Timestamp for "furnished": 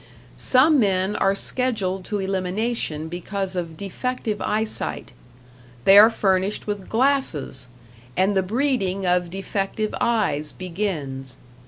6.09-6.65